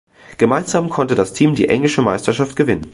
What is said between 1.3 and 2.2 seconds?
Team die englische